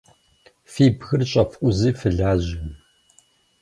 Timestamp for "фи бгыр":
0.71-1.21